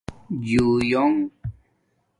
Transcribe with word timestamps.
جیونگ 0.47 1.17